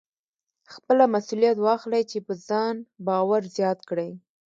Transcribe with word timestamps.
خپله 0.73 1.03
مسوليت 1.13 1.57
واخلئ 1.61 2.03
چې 2.11 2.19
په 2.27 2.33
ځان 2.47 2.75
باور 3.07 3.41
زیات 3.57 3.79
کړئ. 3.89 4.11